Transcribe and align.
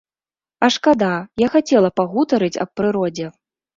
А 0.67 0.69
шкада, 0.75 1.11
я 1.45 1.49
хацела 1.57 1.93
пагутарыць 1.99 2.55
аб 2.67 2.77
прыродзе. 2.79 3.33